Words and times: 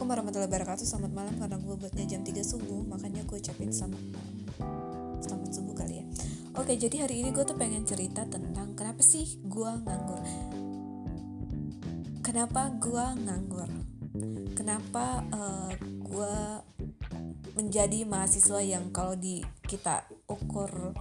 Assalamualaikum 0.00 0.32
warahmatullahi 0.32 0.52
wabarakatuh. 0.64 0.86
Selamat 0.88 1.12
malam. 1.12 1.34
Karena 1.36 1.56
gue 1.60 1.74
buatnya 1.76 2.04
jam 2.08 2.20
3 2.24 2.40
subuh 2.40 2.80
Makanya 2.88 3.20
gue 3.28 3.36
ucapin 3.36 3.68
selamat 3.68 4.00
malam 4.08 4.36
Selamat 5.20 5.50
subuh 5.52 5.74
kali 5.76 5.94
ya. 6.00 6.04
Oke 6.56 6.72
jadi 6.80 7.04
hari 7.04 7.20
ini 7.20 7.28
gue 7.36 7.44
tuh 7.44 7.52
pengen 7.60 7.84
cerita 7.84 8.24
tentang 8.24 8.72
Kenapa 8.72 9.04
sih 9.04 9.36
gue 9.44 9.68
nganggur? 9.68 10.24
Kenapa 12.24 12.72
gue 12.80 13.04
nganggur? 13.28 13.68
Kenapa 14.56 15.20
uh, 15.36 15.68
eh, 15.68 15.72
gue 15.84 16.36
menjadi 17.60 18.08
mahasiswa 18.08 18.56
yang 18.64 18.88
kalau 18.96 19.12
di 19.20 19.44
kita 19.68 20.08
ukur 20.32 20.96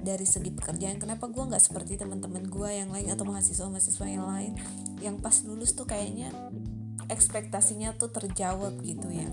dari 0.00 0.24
segi 0.24 0.48
pekerjaan 0.48 0.96
kenapa 0.96 1.28
gue 1.28 1.44
nggak 1.52 1.62
seperti 1.62 2.00
teman-teman 2.00 2.48
gue 2.48 2.70
yang 2.72 2.88
lain 2.90 3.12
atau 3.12 3.28
mahasiswa-mahasiswa 3.28 4.06
yang 4.08 4.24
lain 4.24 4.52
yang 5.04 5.16
pas 5.20 5.44
lulus 5.46 5.76
tuh 5.76 5.84
kayaknya 5.84 6.32
ekspektasinya 7.12 7.92
tuh 7.94 8.08
terjawab 8.08 8.80
gitu 8.80 9.12
ya. 9.12 9.28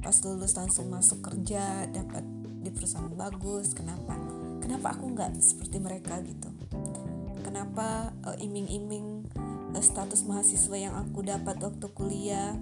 Pas 0.00 0.16
lulus 0.24 0.56
langsung 0.56 0.88
masuk 0.88 1.20
kerja 1.20 1.88
dapat 1.88 2.24
di 2.64 2.72
perusahaan 2.72 3.12
bagus 3.12 3.76
kenapa? 3.76 4.16
Kenapa 4.64 4.96
aku 4.96 5.12
nggak 5.12 5.36
seperti 5.40 5.76
mereka 5.80 6.20
gitu? 6.24 6.48
Kenapa 7.44 8.12
uh, 8.24 8.36
iming-iming 8.40 9.28
uh, 9.76 9.82
status 9.84 10.24
mahasiswa 10.24 10.76
yang 10.76 10.96
aku 10.96 11.20
dapat 11.20 11.60
waktu 11.60 11.86
kuliah 11.92 12.56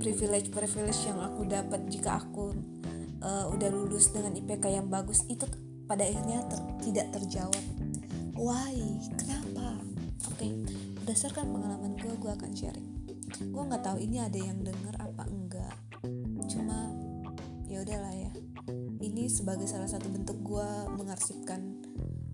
privilege 0.00 0.52
privilege 0.52 1.00
yang 1.04 1.20
aku 1.20 1.48
dapat 1.48 1.84
jika 1.88 2.20
aku 2.20 2.52
uh, 3.20 3.46
udah 3.52 3.68
lulus 3.68 4.12
dengan 4.12 4.36
IPK 4.36 4.72
yang 4.72 4.88
bagus 4.88 5.24
itu 5.28 5.44
pada 5.88 6.04
akhirnya 6.04 6.44
ter 6.48 6.60
tidak 6.88 7.06
terjawab. 7.12 7.64
Why? 8.36 8.76
Kenapa? 9.16 9.76
Oke. 10.28 10.44
okay 10.44 10.87
berdasarkan 11.08 11.56
pengalaman 11.56 11.96
gue 11.96 12.12
gue 12.20 12.32
akan 12.36 12.52
sharing. 12.52 12.88
Gue 13.48 13.62
nggak 13.64 13.80
tahu 13.80 13.96
ini 13.96 14.20
ada 14.20 14.36
yang 14.36 14.60
denger 14.60 14.92
apa 15.00 15.24
enggak. 15.24 15.72
Cuma 16.52 16.92
ya 17.64 17.80
udahlah 17.80 18.12
ya. 18.12 18.28
Ini 19.00 19.24
sebagai 19.32 19.64
salah 19.64 19.88
satu 19.88 20.04
bentuk 20.12 20.36
gue 20.44 20.68
mengarsipkan 21.00 21.80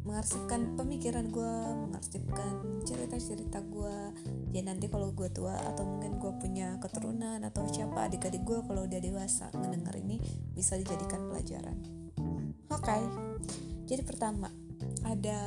mengarsipkan 0.03 0.75
pemikiran 0.75 1.31
gue 1.31 1.55
mengarsipkan 1.87 2.83
cerita-cerita 2.83 3.63
gue 3.63 3.97
ya 4.51 4.67
nanti 4.67 4.91
kalau 4.91 5.15
gue 5.15 5.31
tua 5.31 5.55
atau 5.55 5.87
mungkin 5.87 6.19
gue 6.19 6.35
punya 6.43 6.75
keturunan 6.83 7.47
atau 7.47 7.71
siapa 7.71 8.11
adik-adik 8.11 8.43
gue 8.43 8.59
kalau 8.67 8.91
udah 8.91 8.99
dewasa 8.99 9.55
mendengar 9.55 9.95
ini 9.95 10.19
bisa 10.51 10.75
dijadikan 10.75 11.31
pelajaran. 11.31 11.79
Oke. 12.75 12.91
Okay. 12.91 13.03
jadi 13.87 14.03
pertama 14.03 14.51
ada 15.07 15.39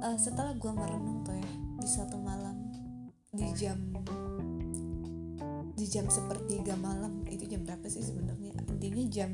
uh, 0.00 0.18
setelah 0.18 0.52
gue 0.56 0.72
merenung 0.72 1.22
tuh 1.22 1.36
ya 1.36 1.50
di 1.80 1.88
suatu 1.88 2.16
malam 2.20 2.56
di 3.30 3.46
jam 3.56 3.78
di 5.76 5.86
jam 5.88 6.04
sepertiga 6.12 6.76
malam 6.76 7.24
itu 7.30 7.48
jam 7.48 7.64
berapa 7.64 7.88
sih 7.88 8.04
sebenarnya? 8.04 8.52
Intinya 8.68 9.04
jam 9.08 9.30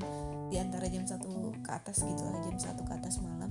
di 0.46 0.56
antara 0.62 0.86
jam 0.86 1.02
satu 1.02 1.50
ke 1.58 1.70
atas 1.70 2.06
gitu 2.06 2.22
lah 2.22 2.38
jam 2.46 2.54
satu 2.54 2.86
ke 2.86 2.92
atas 2.94 3.18
malam 3.18 3.50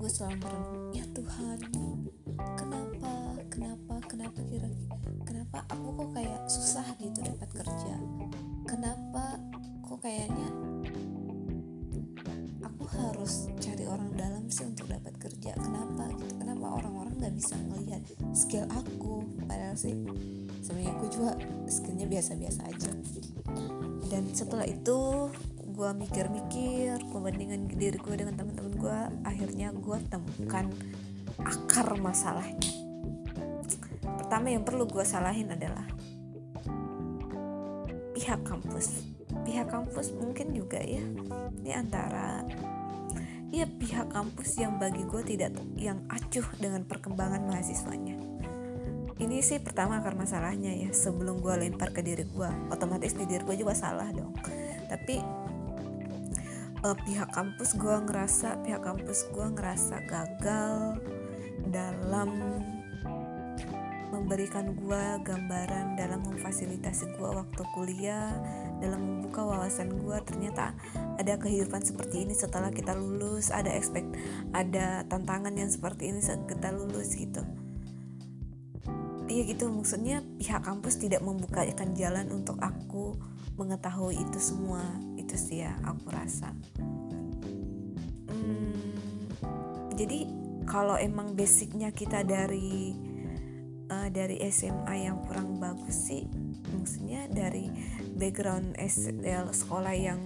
gue 0.00 0.08
selalu 0.08 0.40
merenung 0.40 0.96
ya 0.96 1.04
Tuhan 1.12 1.58
kenapa 2.56 3.12
kenapa 3.52 3.94
kenapa 4.08 4.40
kira 4.48 4.68
kenapa 5.28 5.66
aku 5.68 5.88
kok 6.00 6.08
kayak 6.16 6.40
susah 6.48 6.86
gitu 7.02 7.20
dapat 7.20 7.50
kerja? 7.52 7.94
Kenapa 8.64 9.36
kok 9.84 9.98
kayaknya 10.00 10.48
aku 12.64 12.84
harus 12.86 13.50
dapat 15.00 15.16
kerja 15.16 15.56
kenapa 15.56 16.12
gitu? 16.20 16.36
Kenapa 16.36 16.66
orang-orang 16.76 17.16
nggak 17.16 17.34
bisa 17.40 17.56
ngelihat 17.56 18.04
skill 18.36 18.68
aku? 18.68 19.24
Padahal 19.48 19.72
sih 19.72 19.96
sebenarnya 20.60 20.92
aku 20.92 21.04
juga 21.08 21.32
skillnya 21.72 22.04
biasa-biasa 22.04 22.60
aja. 22.68 22.92
Dan 24.12 24.28
setelah 24.36 24.68
itu 24.68 25.32
gue 25.72 25.90
mikir-mikir 25.96 27.00
perbandingan 27.08 27.72
diri 27.72 27.96
gue 27.96 28.12
dengan 28.12 28.36
teman-teman 28.36 28.74
gue 28.76 28.98
akhirnya 29.24 29.72
gue 29.72 29.98
temukan 30.12 30.68
akar 31.40 31.96
masalahnya. 31.96 32.68
Pertama 34.04 34.52
yang 34.52 34.68
perlu 34.68 34.84
gue 34.84 35.00
salahin 35.00 35.48
adalah 35.48 35.88
pihak 38.12 38.44
kampus. 38.44 39.08
Pihak 39.48 39.72
kampus 39.72 40.12
mungkin 40.12 40.52
juga 40.52 40.76
ya 40.84 41.00
ini 41.56 41.72
antara 41.72 42.44
ya 43.50 43.66
pihak 43.66 44.14
kampus 44.14 44.58
yang 44.58 44.78
bagi 44.78 45.02
gue 45.02 45.22
tidak 45.26 45.58
yang 45.74 46.02
acuh 46.06 46.46
dengan 46.58 46.86
perkembangan 46.86 47.46
mahasiswanya. 47.50 48.16
Ini 49.20 49.44
sih 49.44 49.60
pertama 49.60 50.00
akar 50.00 50.16
masalahnya 50.16 50.72
ya 50.72 50.90
sebelum 50.96 51.44
gue 51.44 51.52
lempar 51.68 51.92
ke 51.92 52.00
diri 52.00 52.24
gue 52.24 52.50
otomatis 52.72 53.12
di 53.12 53.28
diri 53.28 53.44
gue 53.44 53.56
juga 53.60 53.76
salah 53.76 54.08
dong. 54.08 54.32
Tapi 54.88 55.20
uh, 56.86 56.96
pihak 56.96 57.28
kampus 57.34 57.76
gue 57.76 57.96
ngerasa 58.08 58.64
pihak 58.64 58.80
kampus 58.80 59.28
gue 59.28 59.46
ngerasa 59.52 59.96
gagal 60.08 61.04
dalam 61.68 62.30
memberikan 64.10 64.74
gue 64.74 65.04
gambaran 65.22 65.94
dalam 65.94 66.26
memfasilitasi 66.26 67.14
gue 67.14 67.30
waktu 67.30 67.62
kuliah 67.72 68.34
dalam 68.82 69.00
membuka 69.00 69.46
wawasan 69.46 69.94
gue 70.02 70.18
ternyata 70.26 70.74
ada 71.16 71.38
kehidupan 71.38 71.80
seperti 71.86 72.26
ini 72.26 72.34
setelah 72.34 72.74
kita 72.74 72.92
lulus 72.98 73.54
ada 73.54 73.70
expect 73.70 74.10
ada 74.50 75.06
tantangan 75.06 75.54
yang 75.54 75.70
seperti 75.70 76.10
ini 76.10 76.20
saat 76.20 76.44
kita 76.50 76.74
lulus 76.74 77.14
gitu. 77.14 77.46
Iya 79.30 79.46
gitu. 79.46 79.70
Maksudnya 79.70 80.26
pihak 80.42 80.66
kampus 80.66 80.98
tidak 80.98 81.22
membukakan 81.22 81.94
jalan 81.94 82.26
untuk 82.34 82.58
aku 82.58 83.14
mengetahui 83.54 84.18
itu 84.18 84.42
semua. 84.42 84.82
Itu 85.14 85.38
sih 85.38 85.62
ya 85.62 85.78
aku 85.86 86.10
rasa. 86.10 86.50
Hmm, 88.26 88.90
jadi 89.94 90.26
kalau 90.66 90.98
emang 90.98 91.38
basicnya 91.38 91.94
kita 91.94 92.26
dari 92.26 92.94
uh, 93.90 94.08
dari 94.08 94.38
SMA 94.48 95.10
yang 95.10 95.20
kurang 95.26 95.58
bagus 95.58 96.08
sih 96.08 96.24
maksudnya 96.72 97.26
dari 97.28 97.68
background 98.16 98.78
SL 98.78 99.50
sekolah 99.50 99.92
yang 99.92 100.22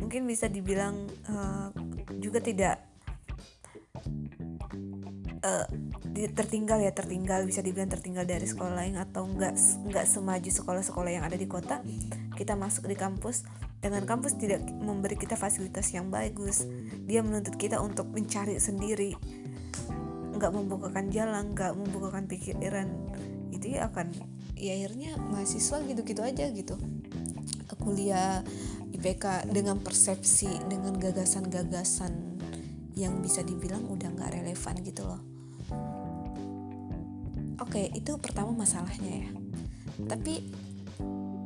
mungkin 0.00 0.26
bisa 0.26 0.50
dibilang 0.50 1.06
uh, 1.30 1.70
juga 2.18 2.42
tidak 2.42 2.82
uh, 5.44 5.66
tertinggal 6.12 6.82
ya 6.82 6.90
tertinggal 6.90 7.46
bisa 7.46 7.62
dibilang 7.62 7.88
tertinggal 7.88 8.26
dari 8.26 8.44
sekolah 8.44 8.74
lain 8.74 8.98
atau 8.98 9.24
enggak 9.28 9.54
enggak 9.86 10.04
semaju 10.08 10.50
sekolah-sekolah 10.50 11.10
yang 11.14 11.24
ada 11.24 11.38
di 11.38 11.46
kota 11.46 11.80
kita 12.42 12.58
masuk 12.58 12.88
di 12.88 12.96
kampus. 12.96 13.46
Dengan 13.82 14.06
kampus 14.06 14.38
tidak 14.38 14.62
memberi 14.62 15.18
kita 15.18 15.34
fasilitas 15.34 15.90
yang 15.90 16.10
bagus. 16.10 16.62
Dia 17.06 17.22
menuntut 17.22 17.58
kita 17.58 17.82
untuk 17.82 18.10
mencari 18.14 18.58
sendiri 18.58 19.14
nggak 20.42 20.58
membukakan 20.58 21.06
jalan 21.14 21.54
nggak 21.54 21.78
membukakan 21.78 22.26
pikiran 22.26 22.90
itu 23.54 23.78
ya 23.78 23.86
akan 23.86 24.10
ya 24.58 24.74
akhirnya 24.74 25.14
mahasiswa 25.30 25.78
gitu-gitu 25.86 26.18
aja 26.18 26.50
gitu. 26.50 26.74
Kuliah 27.82 28.46
IPK 28.94 29.50
dengan 29.50 29.82
persepsi 29.82 30.46
dengan 30.70 30.94
gagasan-gagasan 30.94 32.14
yang 32.94 33.18
bisa 33.18 33.42
dibilang 33.42 33.86
udah 33.90 34.06
nggak 34.14 34.38
relevan 34.38 34.74
gitu 34.86 35.02
loh. 35.02 35.22
Oke 37.58 37.90
itu 37.90 38.14
pertama 38.22 38.54
masalahnya 38.54 39.26
ya. 39.26 39.30
Tapi 40.10 40.34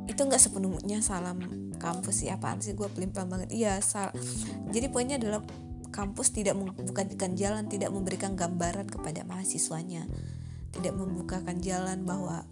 itu 0.09 0.21
nggak 0.21 0.41
sepenuhnya 0.41 1.01
salam 1.01 1.41
kampus 1.77 2.25
sih 2.25 2.29
apaan 2.29 2.61
sih 2.61 2.77
gue 2.77 2.89
pelimpah 2.89 3.25
banget. 3.29 3.53
Iya 3.53 3.81
sal 3.81 4.12
jadi 4.73 4.93
poinnya 4.93 5.17
adalah 5.17 5.41
kampus 5.97 6.37
tidak 6.37 6.61
membukakan 6.61 7.33
jalan 7.33 7.65
tidak 7.73 7.88
memberikan 7.88 8.37
gambaran 8.37 8.85
kepada 8.85 9.25
mahasiswanya. 9.25 10.05
Tidak 10.76 10.93
membukakan 10.93 11.56
jalan 11.65 12.05
bahwa 12.05 12.44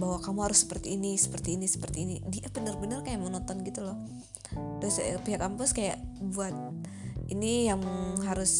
bahwa 0.00 0.16
kamu 0.24 0.48
harus 0.48 0.64
seperti 0.64 0.96
ini 0.96 1.20
seperti 1.20 1.60
ini 1.60 1.68
seperti 1.68 1.98
ini. 2.08 2.16
Dia 2.24 2.48
benar-benar 2.48 3.04
kayak 3.04 3.20
menonton 3.20 3.60
gitu 3.68 3.84
loh. 3.84 4.00
Terus 4.80 4.96
eh, 5.04 5.20
pihak 5.20 5.44
kampus 5.44 5.76
kayak 5.76 6.00
buat 6.24 6.56
ini 7.28 7.68
yang 7.68 7.84
harus 8.24 8.52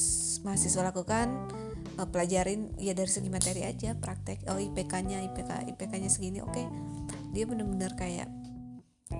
mahasiswa 0.44 0.92
lakukan 0.92 1.48
uh, 1.96 2.08
pelajarin 2.08 2.76
ya 2.76 2.92
dari 2.92 3.08
segi 3.08 3.32
materi 3.32 3.64
aja 3.64 3.96
praktek 3.96 4.44
oh 4.52 4.60
IPK-nya 4.60 5.24
IPK 5.32 5.72
IPK-nya 5.72 6.10
segini. 6.12 6.44
Oke. 6.44 6.64
Okay. 6.64 6.66
dia 7.28 7.44
benar-benar 7.44 7.92
kayak 7.92 8.28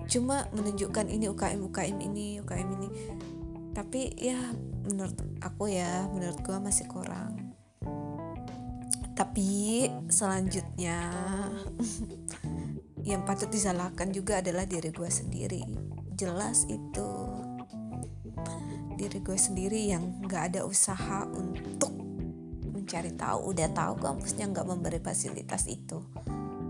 cuma 0.09 0.49
menunjukkan 0.57 1.13
ini 1.13 1.29
UKM 1.29 1.61
UKM 1.69 1.97
ini 2.01 2.41
UKM 2.41 2.69
ini 2.81 2.89
tapi 3.79 4.11
ya 4.19 4.35
menurut 4.91 5.15
aku 5.39 5.71
ya 5.71 6.11
menurut 6.11 6.43
gua 6.43 6.59
masih 6.59 6.91
kurang. 6.91 7.55
Tapi 9.15 9.87
selanjutnya 10.11 10.99
yang 13.11 13.23
patut 13.23 13.47
disalahkan 13.47 14.11
juga 14.11 14.43
adalah 14.43 14.67
diri 14.67 14.91
gue 14.91 15.11
sendiri. 15.11 15.63
Jelas 16.15 16.67
itu 16.67 17.11
diri 18.99 19.19
gue 19.23 19.39
sendiri 19.39 19.91
yang 19.91 20.23
gak 20.27 20.55
ada 20.55 20.61
usaha 20.67 21.27
untuk 21.31 21.95
mencari 22.71 23.15
tahu. 23.15 23.55
Udah 23.55 23.71
tahu 23.75 23.99
kampusnya 23.99 24.51
nggak 24.55 24.67
memberi 24.71 25.03
fasilitas 25.03 25.67
itu. 25.67 25.99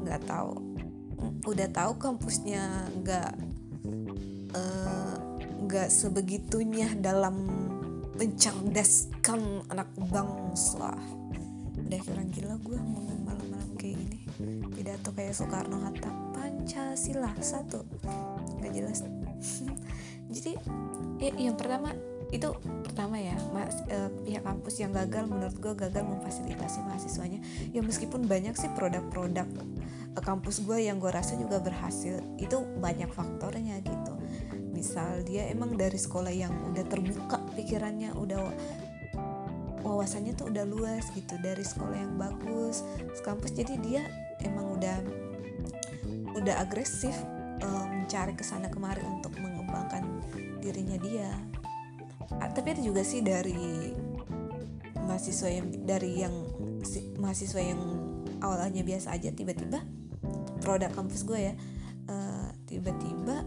Nggak 0.05 0.25
tahu. 0.25 0.57
Udah 1.45 1.69
tahu 1.69 1.93
kampusnya 2.01 2.65
nggak 2.97 3.33
eh, 4.57 5.18
nggak 5.59 5.91
sebegitunya 5.91 6.95
dalam 6.95 7.51
mencerdaskan 8.19 9.67
anak 9.71 9.91
bangsa. 10.11 10.95
Udah 11.79 12.01
kurang 12.03 12.29
gila 12.35 12.59
gue 12.59 12.79
ngomong 12.79 13.23
malam-malam 13.23 13.71
kayak 13.79 13.95
gini. 13.99 14.19
Pidato 14.75 15.15
kayak 15.15 15.35
Soekarno 15.39 15.79
Hatta. 15.83 16.11
Pancasila 16.35 17.31
satu. 17.39 17.87
Nggak 18.59 18.73
jelas. 18.75 18.99
Jadi 20.35 20.53
ya, 21.23 21.33
yang 21.39 21.55
pertama 21.55 21.95
itu 22.29 22.53
pertama 22.85 23.17
ya 23.17 23.33
mas, 23.57 23.81
eh, 23.89 24.13
pihak 24.29 24.45
kampus 24.45 24.85
yang 24.85 24.93
gagal 24.93 25.25
menurut 25.25 25.57
gue 25.57 25.73
gagal 25.79 26.05
memfasilitasi 26.05 26.85
mahasiswanya. 26.85 27.41
Ya 27.71 27.81
meskipun 27.81 28.27
banyak 28.27 28.59
sih 28.59 28.69
produk-produk 28.75 29.47
eh, 30.19 30.23
kampus 30.27 30.67
gue 30.67 30.91
yang 30.91 30.99
gue 30.99 31.09
rasa 31.09 31.39
juga 31.39 31.63
berhasil. 31.63 32.19
Itu 32.37 32.67
banyak 32.83 33.15
faktornya 33.15 33.79
gitu 33.81 34.18
misal 34.79 35.27
dia 35.27 35.51
emang 35.51 35.75
dari 35.75 35.99
sekolah 35.99 36.31
yang 36.31 36.55
udah 36.71 36.87
terbuka 36.87 37.43
pikirannya 37.59 38.15
udah 38.15 38.39
wawasannya 39.83 40.39
tuh 40.39 40.55
udah 40.55 40.63
luas 40.63 41.11
gitu 41.19 41.35
dari 41.43 41.67
sekolah 41.67 41.99
yang 41.99 42.15
bagus 42.15 42.87
kampus 43.27 43.59
jadi 43.59 43.75
dia 43.83 44.03
emang 44.47 44.79
udah 44.79 44.97
udah 46.39 46.55
agresif 46.63 47.15
uh, 47.63 47.87
mencari 47.91 48.33
ke 48.39 48.45
sana 48.47 48.71
kemari 48.71 49.03
untuk 49.03 49.35
mengembangkan 49.39 50.07
dirinya 50.63 50.99
dia. 51.03 51.31
Tapi 52.29 52.69
ada 52.77 52.83
juga 52.85 53.03
sih 53.03 53.25
dari 53.25 53.91
mahasiswa 55.09 55.49
yang 55.49 55.67
dari 55.89 56.13
yang 56.21 56.35
si, 56.85 57.11
mahasiswa 57.17 57.59
yang 57.59 57.81
awalnya 58.45 58.85
biasa 58.85 59.17
aja 59.17 59.33
tiba-tiba 59.33 59.81
produk 60.61 60.93
kampus 60.93 61.25
gue 61.25 61.49
ya 61.49 61.55
uh, 62.13 62.53
tiba-tiba 62.69 63.41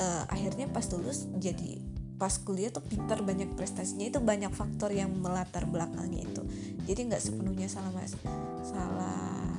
uh, 0.00 0.24
akhirnya 0.32 0.66
pas 0.72 0.88
lulus 0.88 1.28
jadi 1.36 1.76
pas 2.20 2.32
kuliah 2.36 2.68
tuh 2.68 2.84
pintar 2.84 3.24
banyak 3.24 3.56
prestasinya 3.56 4.04
itu 4.04 4.20
banyak 4.20 4.52
faktor 4.52 4.92
yang 4.92 5.08
melatar 5.08 5.64
belakangnya 5.64 6.28
itu. 6.28 6.42
Jadi 6.84 7.00
nggak 7.08 7.22
sepenuhnya 7.22 7.64
salah 7.64 7.92
mas 7.96 8.12
salah 8.60 9.56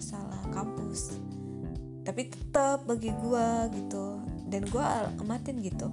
salah 0.00 0.40
kampus. 0.56 1.20
Tapi 2.00 2.32
tetap 2.32 2.88
bagi 2.88 3.12
gue 3.12 3.48
gitu. 3.76 4.24
Dan 4.48 4.64
gue 4.64 4.86
amatin 5.20 5.60
gitu. 5.60 5.92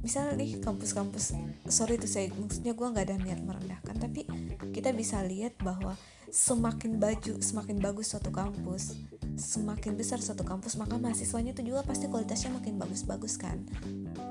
Misalnya 0.00 0.40
nih 0.40 0.56
kampus-kampus 0.64 1.36
sorry 1.68 2.00
itu 2.00 2.08
saya 2.08 2.32
maksudnya 2.32 2.72
gue 2.72 2.86
nggak 2.86 3.06
ada 3.06 3.16
niat 3.22 3.40
merendahkan 3.44 3.96
tapi 4.02 4.26
kita 4.74 4.90
bisa 4.90 5.22
lihat 5.22 5.54
bahwa 5.62 5.94
semakin 6.32 6.98
baju 6.98 7.38
semakin 7.38 7.78
bagus 7.78 8.10
suatu 8.10 8.34
kampus 8.34 8.98
semakin 9.36 9.96
besar 9.96 10.20
suatu 10.20 10.44
kampus 10.44 10.76
maka 10.76 10.96
mahasiswanya 11.00 11.56
itu 11.56 11.72
juga 11.72 11.84
pasti 11.86 12.08
kualitasnya 12.08 12.52
makin 12.56 12.76
bagus-bagus 12.76 13.40
kan. 13.40 13.62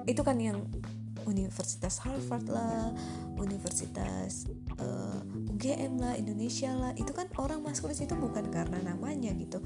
Itu 0.05 0.21
kan 0.21 0.37
yang 0.41 0.65
Universitas 1.25 2.01
Harvard 2.01 2.49
lah, 2.49 2.89
Universitas 3.37 4.49
uh, 4.81 5.21
eh, 5.21 5.51
UGM 5.53 6.01
lah, 6.01 6.13
Indonesia 6.17 6.73
lah, 6.73 6.91
itu 6.97 7.13
kan 7.13 7.29
orang 7.37 7.61
masuk 7.61 7.93
ke 7.93 8.05
situ 8.05 8.17
bukan 8.17 8.49
karena 8.49 8.81
namanya 8.81 9.29
gitu, 9.37 9.61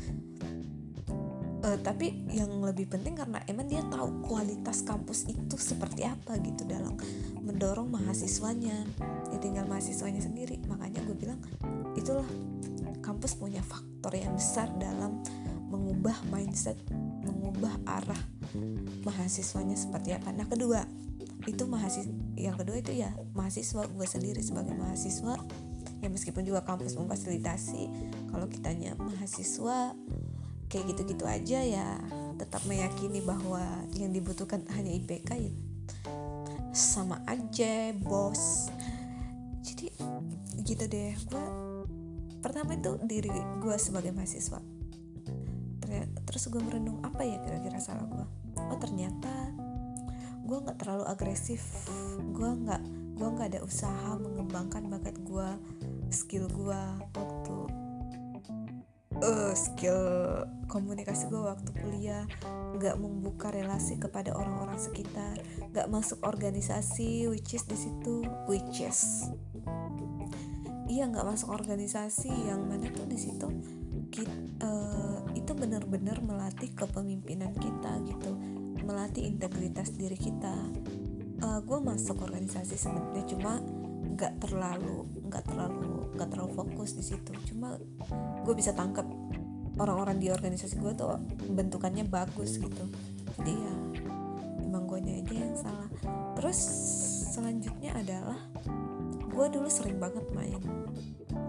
uh, 1.66 1.78
tapi 1.82 2.14
yang 2.30 2.62
lebih 2.62 2.86
penting 2.86 3.18
karena 3.18 3.42
emang 3.50 3.66
dia 3.66 3.82
tahu 3.90 4.22
kualitas 4.22 4.86
kampus 4.86 5.26
itu 5.26 5.58
seperti 5.58 6.06
apa 6.06 6.38
gitu 6.40 6.64
dalam 6.70 6.94
mendorong 7.42 7.90
mahasiswanya. 7.90 8.86
Ya 9.34 9.38
tinggal 9.42 9.66
mahasiswanya 9.66 10.22
sendiri. 10.22 10.62
Makanya 10.70 11.02
gue 11.04 11.18
bilang 11.18 11.42
itulah 11.98 12.26
kampus 13.26 13.42
punya 13.42 13.66
faktor 13.66 14.14
yang 14.14 14.38
besar 14.38 14.70
dalam 14.78 15.18
mengubah 15.74 16.14
mindset 16.30 16.78
mengubah 17.26 17.74
arah 17.90 18.22
mahasiswanya 19.02 19.74
seperti 19.74 20.14
apa. 20.14 20.30
Nah 20.30 20.46
kedua 20.46 20.86
itu 21.50 21.66
mahasiswa 21.66 22.14
yang 22.38 22.54
kedua 22.54 22.86
itu 22.86 22.94
ya 22.94 23.18
mahasiswa. 23.34 23.82
Gue 23.90 24.06
sendiri 24.06 24.46
sebagai 24.46 24.78
mahasiswa 24.78 25.42
ya 26.06 26.08
meskipun 26.14 26.46
juga 26.46 26.62
kampus 26.70 26.94
memfasilitasi 27.02 27.90
kalau 28.30 28.46
kitanya 28.46 28.94
mahasiswa 28.94 29.98
kayak 30.70 30.86
gitu-gitu 30.94 31.26
aja 31.26 31.66
ya 31.66 31.98
tetap 32.38 32.62
meyakini 32.70 33.26
bahwa 33.26 33.66
yang 33.98 34.14
dibutuhkan 34.14 34.62
hanya 34.78 34.94
IPK 35.02 35.50
ya 35.50 35.54
sama 36.78 37.26
aja 37.26 37.90
bos. 38.06 38.70
Jadi 39.66 39.90
gitu 40.62 40.86
deh. 40.86 41.18
Gue 41.26 41.65
pertama 42.46 42.78
itu 42.78 43.02
diri 43.02 43.34
gue 43.58 43.76
sebagai 43.82 44.14
mahasiswa. 44.14 44.62
Terus 46.30 46.44
gue 46.54 46.62
merenung 46.62 47.02
apa 47.02 47.26
ya 47.26 47.42
kira-kira 47.42 47.82
salah 47.82 48.06
gue 48.06 48.26
oh 48.62 48.78
ternyata 48.78 49.50
gue 50.46 50.58
nggak 50.62 50.78
terlalu 50.78 51.10
agresif. 51.10 51.66
Gue 52.38 52.54
nggak 52.54 52.82
gue 53.18 53.28
nggak 53.34 53.50
ada 53.50 53.62
usaha 53.66 54.14
mengembangkan 54.22 54.86
bakat 54.94 55.18
gue 55.26 55.50
skill 56.14 56.46
gue 56.54 56.82
waktu 57.18 57.58
uh, 59.26 59.54
skill 59.58 59.98
komunikasi 60.70 61.34
gue 61.34 61.42
waktu 61.42 61.74
kuliah. 61.82 62.30
Nggak 62.78 63.02
membuka 63.02 63.50
relasi 63.50 63.98
kepada 63.98 64.38
orang-orang 64.38 64.78
sekitar. 64.78 65.42
Nggak 65.74 65.90
masuk 65.90 66.22
organisasi 66.22 67.26
which 67.26 67.58
is 67.58 67.66
di 67.66 67.74
situ 67.74 68.22
which 68.46 68.86
is 68.86 69.34
iya 70.86 71.10
nggak 71.10 71.26
masuk 71.26 71.50
organisasi 71.54 72.30
yang 72.30 72.66
mana 72.70 72.90
tuh 72.94 73.06
di 73.10 73.18
situ 73.18 73.48
uh, 74.64 75.20
itu 75.36 75.52
benar-benar 75.52 76.22
melatih 76.24 76.72
kepemimpinan 76.74 77.52
kita 77.58 78.00
gitu. 78.08 78.32
Melatih 78.86 79.26
integritas 79.28 79.92
diri 79.98 80.16
kita. 80.16 80.54
Uh, 81.42 81.60
eh, 81.60 81.60
gue 81.66 81.80
masuk 81.84 82.24
organisasi 82.24 82.80
sebenarnya 82.80 83.26
cuma 83.28 83.60
nggak 84.16 84.40
terlalu 84.40 85.04
nggak 85.28 85.44
terlalu 85.52 86.08
nggak 86.16 86.30
terlalu 86.32 86.52
fokus 86.56 86.96
di 86.96 87.04
situ. 87.04 87.34
Cuma 87.52 87.76
gue 88.46 88.56
bisa 88.56 88.72
tangkap 88.72 89.06
orang-orang 89.76 90.22
di 90.22 90.32
organisasi 90.32 90.80
gue 90.80 90.94
tuh 90.96 91.20
bentukannya 91.52 92.08
bagus 92.08 92.62
gitu. 92.62 92.86
Jadi 93.42 93.52
ya 93.52 93.76
emang 94.64 94.88
gue 94.88 95.02
aja 95.04 95.34
yang 95.34 95.58
salah. 95.60 95.90
Terus 96.40 96.60
selanjutnya 97.36 97.92
adalah 98.00 98.40
gue 99.36 99.48
dulu 99.52 99.68
sering 99.68 100.00
banget 100.00 100.24
main. 100.32 100.64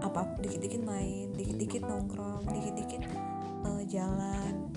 Apa 0.03 0.27
dikit-dikit 0.43 0.83
main 0.83 1.31
dikit-dikit 1.31 1.87
nongkrong 1.87 2.43
dikit-dikit 2.51 3.01
uh, 3.63 3.81
jalan. 3.87 4.67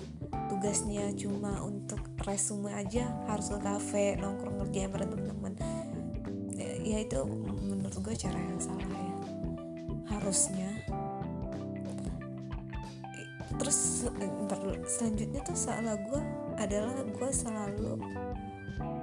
Tugasnya 0.46 1.10
cuma 1.18 1.62
untuk 1.62 1.98
resume 2.22 2.70
aja 2.70 3.10
harus 3.26 3.50
ke 3.50 3.58
kafe 3.58 4.14
nongkrong 4.18 4.62
ngerjain 4.62 4.90
bareng 4.94 5.10
temen-temen. 5.10 5.52
Ya, 6.54 6.70
ya 6.78 6.98
itu 7.02 7.18
menurut 7.66 7.98
gue 7.98 8.14
cara 8.14 8.38
yang 8.38 8.60
salah 8.62 8.86
ya. 8.86 9.16
Harusnya 10.14 10.70
terus 13.60 14.08
ntar 14.46 14.62
selanjutnya 14.88 15.44
tuh 15.44 15.58
salah 15.58 15.98
gue 15.98 16.20
adalah 16.56 16.96
gue 17.02 17.30
selalu 17.34 17.92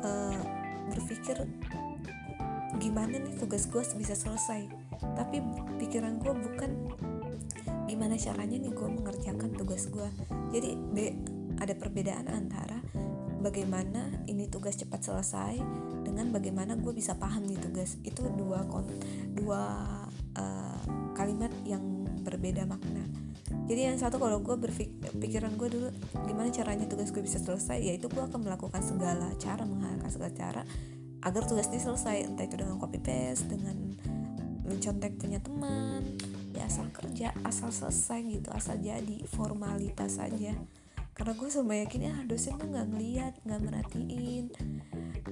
uh, 0.01 0.41
berpikir 0.89 1.45
gimana 2.77 3.17
nih 3.17 3.36
tugas 3.38 3.65
gue 3.67 3.84
bisa 3.98 4.13
selesai? 4.13 4.69
Tapi 5.01 5.41
pikiran 5.81 6.22
gue 6.22 6.34
bukan 6.34 6.72
gimana 7.88 8.19
caranya 8.19 8.57
nih 8.60 8.74
gue 8.74 8.88
mengerjakan 8.88 9.55
tugas 9.55 9.88
gue 9.88 10.07
jadi 10.51 10.75
be 10.75 11.15
ada 11.57 11.74
perbedaan 11.74 12.27
antara 12.29 12.77
bagaimana 13.41 14.27
ini 14.29 14.46
tugas 14.51 14.77
cepat 14.77 15.01
selesai 15.01 15.57
dengan 16.05 16.29
bagaimana 16.29 16.77
gue 16.77 16.93
bisa 16.93 17.17
paham 17.17 17.46
nih 17.46 17.57
tugas. 17.57 17.98
Itu 18.05 18.29
dua 18.34 18.65
kon 18.69 18.86
dua 19.34 19.62
uh, 20.38 20.81
kalimat 21.17 21.50
yang 21.65 21.81
berbeda 22.22 22.67
makna. 22.69 23.05
Jadi 23.67 23.81
yang 23.88 23.98
satu 24.00 24.19
kalau 24.19 24.39
gue 24.43 24.55
berpikiran 24.55 25.55
gue 25.55 25.67
dulu 25.72 25.88
gimana 26.27 26.51
caranya 26.51 26.88
tugas 26.88 27.12
gue 27.12 27.24
bisa 27.24 27.39
selesai 27.39 27.79
yaitu 27.79 28.07
gue 28.12 28.24
akan 28.24 28.43
melakukan 28.43 28.79
segala 28.84 29.31
cara 29.39 29.63
menghalalkan 29.63 30.12
segala 30.12 30.31
cara 30.36 30.62
agar 31.25 31.41
tugas 31.45 31.69
ini 31.71 31.79
selesai 31.81 32.27
entah 32.29 32.45
itu 32.45 32.55
dengan 32.59 32.77
copy 32.77 33.00
paste 33.01 33.50
dengan 33.50 33.95
mencontek 34.67 35.17
punya 35.17 35.39
teman 35.39 36.03
ya 36.53 36.67
asal 36.67 36.89
kerja 36.91 37.31
asal 37.47 37.71
selesai 37.71 38.19
gitu 38.27 38.50
asal 38.51 38.75
jadi 38.81 39.24
formalitas 39.29 40.19
saja 40.19 40.53
karena 41.17 41.33
gue 41.33 41.50
sama 41.50 41.74
yakin 41.81 42.01
ya 42.13 42.15
dosen 42.29 42.62
tuh 42.62 42.69
nggak 42.69 42.88
ngeliat 42.93 43.33
nggak 43.41 43.62
merhatiin 43.65 44.53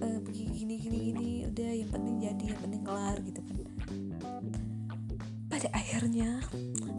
uh, 0.01 0.19
gini 0.33 0.75
gini 0.81 0.97
gini 1.13 1.31
udah 1.45 1.71
yang 1.71 1.91
penting 1.93 2.15
jadi 2.19 2.43
yang 2.51 2.59
penting 2.59 2.81
kelar 2.83 3.17
gitu 3.21 3.39
kan. 3.45 3.57
Pada 5.45 5.67
akhirnya 5.71 6.41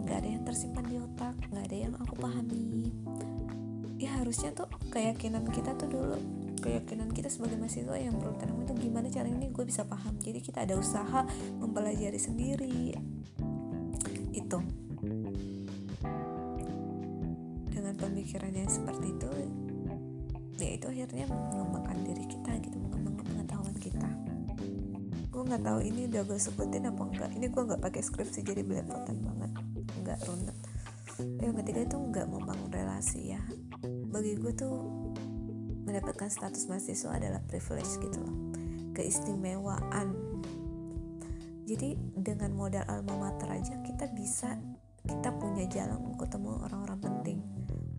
nggak 0.07 0.17
ada 0.23 0.29
yang 0.31 0.43
tersimpan 0.47 0.85
di 0.87 0.97
otak 1.03 1.35
nggak 1.51 1.65
ada 1.67 1.77
yang 1.77 1.95
aku 1.99 2.15
pahami. 2.17 2.95
Ya 3.99 4.23
harusnya 4.23 4.55
tuh 4.55 4.69
keyakinan 4.93 5.45
kita 5.51 5.75
tuh 5.77 5.89
dulu 5.91 6.19
keyakinan 6.59 7.13
kita 7.13 7.29
sebagai 7.29 7.61
mahasiswa 7.61 7.97
yang 7.97 8.17
perlu 8.17 8.35
tanam 8.41 8.63
itu 8.65 8.75
gimana 8.77 9.07
cara 9.13 9.29
ini 9.29 9.53
gue 9.53 9.65
bisa 9.65 9.85
paham? 9.85 10.17
Jadi 10.19 10.39
kita 10.43 10.65
ada 10.65 10.75
usaha 10.77 11.23
mempelajari 11.61 12.21
sendiri. 12.21 12.97
Itu. 14.33 14.59
Dengan 17.73 17.95
pemikiran 17.97 18.53
yang 18.53 18.71
seperti 18.71 19.13
itu 19.13 19.31
ya 20.57 20.73
itu 20.73 20.87
akhirnya 20.89 21.29
mengembangkan 21.29 22.01
diri 22.01 22.25
kita 22.25 22.53
gitu 22.65 22.77
mengembangkan 22.81 23.25
pengetahuan 23.29 23.77
kita. 23.77 24.09
Gue 25.29 25.43
nggak 25.45 25.63
tahu 25.69 25.81
ini 25.85 26.09
udah 26.09 26.23
gue 26.25 26.39
sebutin 26.41 26.89
apa 26.89 27.03
enggak. 27.05 27.31
Ini 27.37 27.47
gue 27.53 27.63
nggak 27.69 27.83
pakai 27.85 28.01
skripsi 28.01 28.41
jadi 28.41 28.65
belepotan 28.65 29.21
banget. 29.21 29.53
Nggak 30.01 30.19
runut. 30.25 30.57
Yang 31.45 31.55
ketiga 31.61 31.81
itu 31.85 31.97
nggak 31.97 32.27
membangun 32.29 32.71
relasi 32.73 33.37
ya. 33.37 33.41
Bagi 34.09 34.33
gue 34.41 34.53
tuh 34.57 34.75
mendapatkan 35.87 36.27
status 36.27 36.67
mahasiswa 36.67 37.15
adalah 37.15 37.41
privilege 37.47 37.97
gitu 38.03 38.19
loh. 38.19 38.37
Keistimewaan. 38.93 40.13
Jadi 41.67 41.95
dengan 42.15 42.55
modal 42.55 42.83
alma 42.91 43.31
mater 43.31 43.49
aja 43.55 43.79
kita 43.87 44.11
bisa 44.11 44.59
kita 45.07 45.31
punya 45.39 45.71
jalan 45.71 46.03
untuk 46.03 46.27
ketemu 46.27 46.59
orang-orang 46.67 46.99
penting 46.99 47.39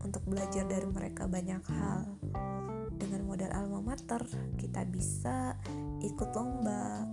untuk 0.04 0.20
belajar 0.28 0.68
dari 0.68 0.88
mereka 0.88 1.24
banyak 1.24 1.64
hal. 1.64 2.04
Dengan 2.98 3.24
modal 3.24 3.52
alma 3.56 3.80
mater 3.80 4.20
kita 4.60 4.84
bisa 4.84 5.56
ikut 6.04 6.28
lomba 6.36 7.08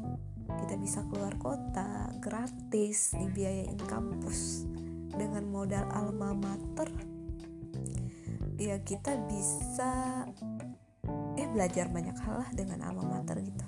kita 0.46 0.76
bisa 0.78 1.02
keluar 1.10 1.36
kota 1.42 2.12
gratis 2.20 3.16
dibiayain 3.16 3.80
kampus. 3.88 4.68
Dengan 5.16 5.48
modal 5.48 5.88
alma 5.96 6.36
mater 6.36 6.92
ya 8.56 8.80
kita 8.80 9.20
bisa 9.28 10.24
belajar 11.56 11.88
banyak 11.88 12.20
hal 12.20 12.44
lah 12.44 12.50
dengan 12.52 12.84
alma 12.84 13.08
mater 13.08 13.40
gitu. 13.40 13.64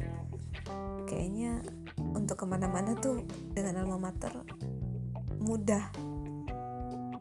Kayaknya 1.07 1.63
untuk 2.11 2.43
ke 2.43 2.45
mana-mana 2.45 2.91
tuh 2.99 3.23
dengan 3.55 3.79
alma 3.79 4.11
mater 4.11 4.35
mudah. 5.39 5.87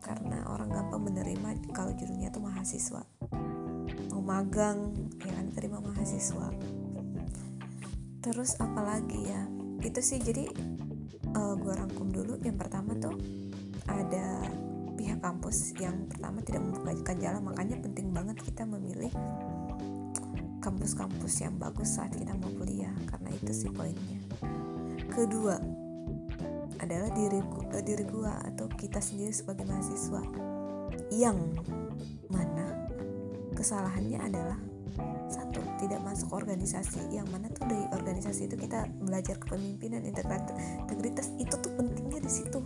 Karena 0.02 0.42
orang 0.50 0.70
gampang 0.74 1.02
menerima 1.06 1.70
kalau 1.70 1.94
judulnya 1.94 2.34
tuh 2.34 2.42
mahasiswa. 2.42 3.02
Mau 4.10 4.22
magang 4.22 4.90
ya 5.22 5.30
kan 5.38 5.46
terima 5.54 5.78
mahasiswa. 5.78 6.50
Terus 8.26 8.58
apalagi 8.58 9.22
ya? 9.22 9.46
Itu 9.78 10.02
sih 10.02 10.18
jadi 10.18 10.50
uh, 11.30 11.38
eh, 11.38 11.54
gue 11.62 11.72
rangkum 11.78 12.10
dulu. 12.10 12.42
Yang 12.42 12.58
pertama 12.58 12.98
tuh 12.98 13.14
ada 13.86 14.42
pihak 14.98 15.22
kampus 15.22 15.78
yang 15.78 16.10
pertama 16.10 16.42
tidak 16.42 16.66
membukakan 16.66 17.16
jalan. 17.22 17.42
Makanya 17.46 17.76
penting 17.78 18.10
banget 18.10 18.42
kita 18.42 18.66
memilih 18.66 19.14
kampus-kampus 20.66 21.46
yang 21.46 21.54
bagus 21.62 21.94
saat 21.94 22.10
kita 22.10 22.34
mau 22.34 22.50
kuliah 22.58 22.90
karena 23.06 23.30
itu 23.38 23.52
sih 23.54 23.70
poinnya. 23.70 24.18
Kedua 25.06 25.54
adalah 26.82 27.06
diri 27.14 27.38
uh, 27.38 27.82
diri 27.86 28.02
gua 28.02 28.34
atau 28.42 28.66
kita 28.74 28.98
sendiri 28.98 29.30
sebagai 29.30 29.62
mahasiswa 29.62 30.26
yang 31.14 31.38
mana 32.26 32.90
kesalahannya 33.54 34.18
adalah 34.18 34.58
satu 35.30 35.62
tidak 35.78 36.02
masuk 36.02 36.34
organisasi 36.34 37.14
yang 37.14 37.30
mana 37.30 37.46
tuh 37.54 37.62
dari 37.70 37.86
organisasi 37.94 38.50
itu 38.50 38.56
kita 38.58 38.90
belajar 39.02 39.38
kepemimpinan 39.38 40.02
integritas 40.02 41.30
itu 41.38 41.54
tuh 41.62 41.72
pentingnya 41.78 42.18
di 42.18 42.30
situ. 42.30 42.58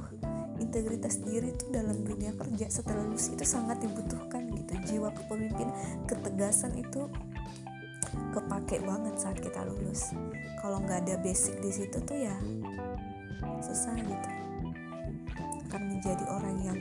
Integritas 0.60 1.24
diri 1.24 1.56
tuh 1.56 1.72
dalam 1.72 2.04
dunia 2.04 2.36
kerja 2.36 2.68
setelah 2.68 3.04
lulus 3.08 3.32
itu 3.32 3.44
sangat 3.44 3.80
dibutuhkan 3.80 4.44
gitu. 4.52 4.72
Jiwa 4.88 5.08
kepemimpinan 5.16 5.72
ketegasan 6.04 6.76
itu 6.76 7.08
kepake 8.34 8.82
banget 8.82 9.14
saat 9.18 9.38
kita 9.38 9.62
lulus. 9.66 10.14
Kalau 10.58 10.82
nggak 10.82 11.06
ada 11.06 11.14
basic 11.22 11.58
di 11.62 11.70
situ 11.70 11.98
tuh 12.02 12.18
ya 12.18 12.36
susah 13.62 13.94
gitu. 13.96 14.30
Akan 15.70 15.82
menjadi 15.86 16.24
orang 16.26 16.56
yang 16.64 16.80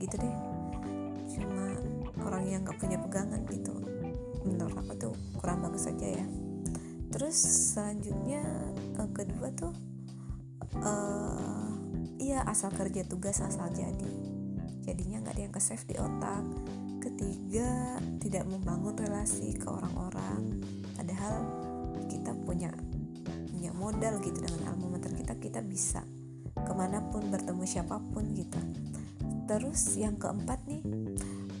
gitu 0.00 0.16
deh. 0.16 0.36
Cuma 1.36 1.76
orang 2.24 2.44
yang 2.48 2.60
nggak 2.64 2.78
punya 2.80 2.96
pegangan 2.96 3.40
gitu. 3.52 3.74
Menurut 4.48 4.76
aku 4.76 4.92
tuh 4.96 5.14
kurang 5.36 5.60
bagus 5.60 5.86
saja 5.86 6.08
ya. 6.08 6.26
Terus 7.10 7.36
selanjutnya 7.74 8.40
uh, 8.96 9.10
kedua 9.12 9.52
tuh 9.52 9.74
uh, 10.80 11.70
iya 12.16 12.46
asal 12.48 12.72
kerja 12.72 13.04
tugas 13.04 13.44
asal 13.44 13.68
jadi. 13.74 14.12
Jadinya 14.80 15.20
nggak 15.20 15.34
ada 15.36 15.42
yang 15.44 15.54
ke 15.54 15.60
save 15.60 15.84
di 15.84 15.96
otak 16.00 16.42
ketiga 17.00 17.96
tidak 18.20 18.44
membangun 18.46 18.94
relasi 18.94 19.56
ke 19.56 19.66
orang-orang. 19.66 20.60
Padahal 20.94 21.48
kita 22.06 22.36
punya 22.44 22.70
punya 23.50 23.72
modal 23.72 24.20
gitu 24.20 24.40
dengan 24.40 24.72
alma 24.72 24.96
mater 24.96 25.12
kita 25.16 25.36
kita 25.40 25.60
bisa 25.64 26.04
ke 26.54 26.72
mana 26.76 27.00
pun 27.08 27.28
bertemu 27.32 27.64
siapa 27.64 27.96
pun 28.12 28.36
gitu. 28.36 28.60
Terus 29.48 29.98
yang 29.98 30.20
keempat 30.20 30.62
nih 30.68 30.82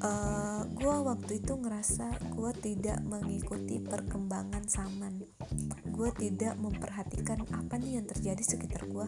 uh, 0.00 0.06
eh, 0.06 0.62
gue 0.76 0.96
waktu 1.02 1.42
itu 1.42 1.52
ngerasa 1.58 2.32
gue 2.36 2.52
tidak 2.60 3.00
mengikuti 3.04 3.80
perkembangan 3.80 4.64
zaman. 4.68 5.24
Gue 5.90 6.12
tidak 6.16 6.56
memperhatikan 6.56 7.44
apa 7.52 7.76
nih 7.76 8.00
yang 8.00 8.06
terjadi 8.08 8.40
sekitar 8.44 8.86
gue 8.88 9.06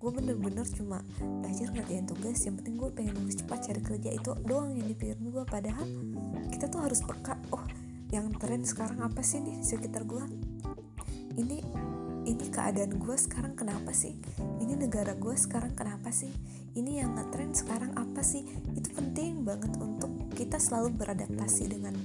gue 0.00 0.10
bener-bener 0.16 0.64
cuma 0.72 1.04
belajar 1.20 1.68
ngerjain 1.76 2.08
tugas 2.08 2.40
yang 2.48 2.56
penting 2.56 2.80
gue 2.80 2.88
pengen 2.96 3.14
lulus 3.20 3.36
cepat 3.36 3.68
cari 3.68 3.80
kerja 3.84 4.10
itu 4.16 4.32
doang 4.48 4.72
yang 4.72 4.88
dipikirin 4.88 5.28
gue 5.28 5.44
padahal 5.44 5.84
kita 6.48 6.72
tuh 6.72 6.80
harus 6.80 7.04
peka 7.04 7.36
oh 7.52 7.64
yang 8.08 8.32
tren 8.40 8.64
sekarang 8.64 9.04
apa 9.04 9.20
sih 9.20 9.44
nih 9.44 9.60
sekitar 9.60 10.08
gue 10.08 10.24
ini 11.36 11.60
ini 12.24 12.46
keadaan 12.52 13.00
gue 13.00 13.16
sekarang 13.16 13.56
kenapa 13.56 13.96
sih? 13.96 14.12
Ini 14.60 14.76
negara 14.76 15.16
gue 15.16 15.32
sekarang 15.34 15.72
kenapa 15.72 16.12
sih? 16.12 16.28
Ini 16.76 17.00
yang 17.02 17.16
ngetren 17.16 17.56
sekarang 17.56 17.96
apa 17.96 18.20
sih? 18.20 18.44
Itu 18.76 18.92
penting 18.92 19.42
banget 19.42 19.72
untuk 19.80 20.12
kita 20.36 20.60
selalu 20.60 21.00
beradaptasi 21.00 21.72
dengan 21.72 21.96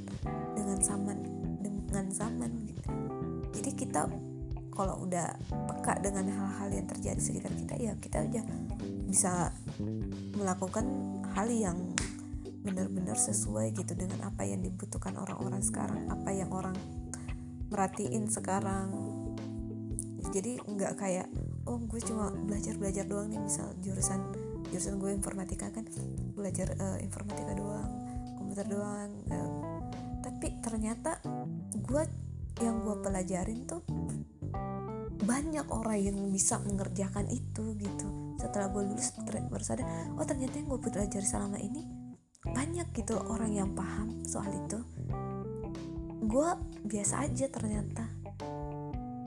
dengan 0.56 0.80
zaman 0.80 1.20
dengan 1.60 2.06
zaman. 2.12 2.52
Jadi 3.52 3.72
kita 3.76 4.08
kalau 4.76 5.08
udah 5.08 5.40
peka 5.50 6.04
dengan 6.04 6.28
hal-hal 6.28 6.70
yang 6.70 6.88
terjadi 6.92 7.22
sekitar 7.24 7.52
kita 7.56 7.76
ya 7.80 7.94
kita 7.98 8.28
aja 8.28 8.42
bisa 9.08 9.56
melakukan 10.36 10.86
hal 11.34 11.48
yang 11.48 11.96
benar-benar 12.66 13.16
sesuai 13.16 13.72
gitu 13.78 13.96
dengan 13.96 14.28
apa 14.28 14.44
yang 14.44 14.60
dibutuhkan 14.60 15.16
orang-orang 15.16 15.62
sekarang 15.64 16.10
apa 16.12 16.30
yang 16.34 16.50
orang 16.52 16.76
merhatiin 17.70 18.28
sekarang. 18.28 18.92
Jadi 20.34 20.60
nggak 20.60 20.94
kayak 21.00 21.28
oh 21.66 21.82
gue 21.82 22.02
cuma 22.02 22.30
belajar 22.34 22.78
belajar 22.78 23.06
doang 23.06 23.30
nih 23.30 23.42
misal 23.42 23.74
jurusan 23.82 24.22
jurusan 24.70 24.98
gue 25.02 25.12
informatika 25.14 25.70
kan 25.74 25.86
belajar 26.34 26.74
uh, 26.78 26.98
informatika 27.02 27.54
doang 27.58 27.90
komputer 28.38 28.66
doang 28.70 29.10
uh, 29.34 29.50
tapi 30.22 30.58
ternyata 30.62 31.22
gue 31.74 32.04
yang 32.62 32.82
gue 32.86 32.96
pelajarin 33.02 33.66
tuh 33.66 33.82
banyak 35.26 35.66
orang 35.74 36.00
yang 36.00 36.18
bisa 36.30 36.62
mengerjakan 36.62 37.26
itu 37.28 37.74
gitu. 37.82 38.38
Setelah 38.38 38.70
gue 38.70 38.84
lulus 38.86 39.12
baru 39.18 39.66
sadar 39.66 39.86
oh 40.16 40.26
ternyata 40.26 40.62
yang 40.62 40.70
gue 40.70 40.80
belajar 40.80 41.22
selama 41.26 41.58
ini 41.58 41.82
banyak 42.46 42.94
gitu 42.94 43.18
orang 43.26 43.52
yang 43.52 43.70
paham 43.74 44.22
soal 44.24 44.54
itu. 44.54 44.80
Gue 46.26 46.50
biasa 46.86 47.26
aja 47.26 47.50
ternyata. 47.50 48.06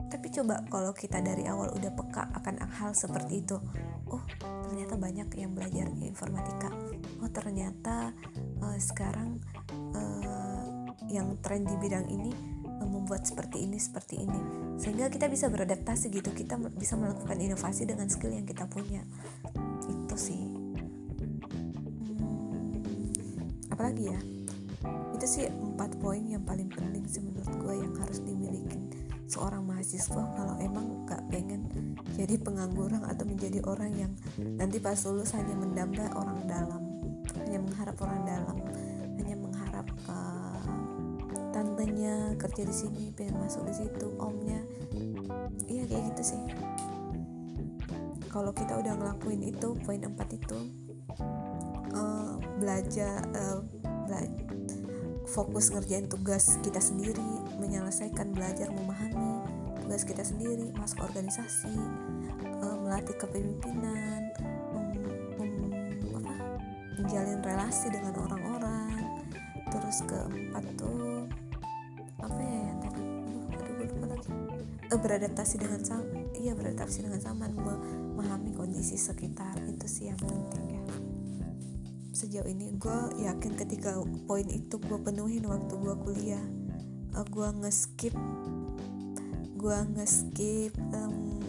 Tapi 0.09 0.27
coba 0.33 0.65
kalau 0.71 0.91
kita 0.95 1.21
dari 1.21 1.45
awal 1.45 1.69
udah 1.75 1.91
peka 1.93 2.33
akan 2.33 2.55
hal 2.65 2.91
seperti 2.97 3.45
itu 3.45 3.61
oh 4.09 4.23
ternyata 4.39 4.97
banyak 4.97 5.29
yang 5.37 5.53
belajar 5.53 5.85
informatika. 6.01 6.69
Oh 7.21 7.29
ternyata 7.29 8.15
uh, 8.63 8.77
sekarang 8.79 9.37
uh, 9.93 10.89
yang 11.09 11.37
tren 11.41 11.65
di 11.65 11.75
bidang 11.77 12.09
ini 12.09 12.48
membuat 12.99 13.23
seperti 13.23 13.63
ini 13.63 13.79
seperti 13.79 14.27
ini. 14.27 14.39
Sehingga 14.75 15.07
kita 15.07 15.31
bisa 15.31 15.47
beradaptasi 15.47 16.11
gitu. 16.11 16.35
Kita 16.35 16.59
bisa 16.75 16.99
melakukan 16.99 17.39
inovasi 17.39 17.87
dengan 17.87 18.11
skill 18.11 18.35
yang 18.35 18.43
kita 18.43 18.67
punya. 18.67 19.01
Itu 19.87 20.15
sih. 20.19 20.43
Hmm, 22.11 23.71
apalagi 23.71 24.11
ya? 24.11 24.19
Itu 25.15 25.25
sih 25.25 25.47
empat 25.47 25.95
poin 26.03 26.23
yang 26.27 26.43
paling 26.43 26.67
penting 26.67 27.07
sih 27.07 27.23
menurut 27.23 27.51
gue 27.59 27.75
yang 27.79 27.95
harus 27.99 28.19
dimiliki 28.23 28.79
seorang 29.29 29.61
mahasiswa 29.61 30.25
kalau 30.33 30.57
emang 30.57 31.05
gak 31.05 31.21
pengen 31.29 31.69
jadi 32.17 32.41
pengangguran 32.41 33.05
atau 33.05 33.29
menjadi 33.29 33.61
orang 33.69 33.93
yang 33.93 34.11
nanti 34.57 34.81
pas 34.81 34.97
lulus 35.05 35.37
hanya 35.37 35.53
mendamba 35.53 36.09
orang 36.17 36.41
dalam 36.49 36.81
hanya 37.45 37.61
mengharap 37.61 37.93
orang 38.01 38.25
dalam 38.25 38.57
hanya 39.21 39.35
mengharap 39.37 39.85
uh, 40.09 40.48
tantenya 41.59 42.39
kerja 42.39 42.63
di 42.63 42.71
sini 42.71 43.03
pengen 43.11 43.35
masuk 43.43 43.67
di 43.67 43.75
situ 43.75 44.07
omnya. 44.15 44.63
Iya 45.67 45.83
kayak 45.91 46.03
gitu 46.15 46.23
sih. 46.31 46.41
Kalau 48.31 48.55
kita 48.55 48.79
udah 48.79 48.95
ngelakuin 48.95 49.43
itu 49.43 49.75
poin 49.83 49.99
empat 49.99 50.39
itu 50.39 50.59
uh, 51.91 52.39
belajar 52.63 53.27
uh, 53.35 53.59
bela 54.07 54.23
fokus 55.27 55.75
ngerjain 55.75 56.07
tugas 56.07 56.55
kita 56.63 56.79
sendiri 56.79 57.27
menyelesaikan 57.59 58.31
belajar 58.31 58.71
memahami 58.71 59.43
tugas 59.83 60.07
kita 60.07 60.23
sendiri 60.23 60.71
masuk 60.79 61.03
organisasi 61.03 61.75
uh, 62.63 62.77
melatih 62.87 63.19
kepemimpinan 63.19 64.31
menjalin 66.99 67.41
relasi 67.43 67.91
dengan 67.91 68.15
orang-orang. 68.15 69.25
Terus 69.69 69.97
keempat 70.07 70.63
tuh 70.77 71.18
apa 72.19 72.39
ya 72.39 72.59
yang 72.71 72.79
tadi? 72.83 73.01
Aduh 73.55 73.73
gue 73.75 73.85
lupa 73.89 74.05
lagi. 74.15 74.29
Uh, 74.89 74.99
beradaptasi 74.99 75.55
dengan 75.61 75.81
sam 75.85 76.03
iya 76.35 76.51
beradaptasi 76.55 77.05
dengan 77.07 77.19
zaman. 77.19 77.51
Memahami 77.55 78.51
kondisi 78.55 78.99
sekitar 78.99 79.59
itu 79.65 79.85
sih 79.87 80.11
yang 80.11 80.19
penting 80.19 80.65
ya. 80.79 80.83
Sejauh 82.15 82.47
ini 82.51 82.75
gue 82.75 82.99
yakin 83.23 83.53
ketika 83.55 83.95
poin 84.27 84.47
itu 84.51 84.75
gue 84.75 84.99
penuhin 84.99 85.47
waktu 85.47 85.73
gue 85.73 85.95
kuliah 86.03 86.45
uh, 87.15 87.25
gue 87.25 87.47
ngeskip 87.63 88.15
gue 89.59 89.77
ngeskip 89.95 90.71
um, 90.95 91.39